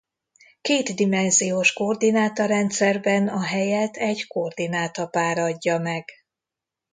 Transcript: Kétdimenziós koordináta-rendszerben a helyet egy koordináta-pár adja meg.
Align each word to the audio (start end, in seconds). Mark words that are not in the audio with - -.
Kétdimenziós 0.61 1.73
koordináta-rendszerben 1.73 3.27
a 3.27 3.41
helyet 3.43 3.97
egy 3.97 4.27
koordináta-pár 4.27 5.37
adja 5.37 5.77
meg. 5.77 6.05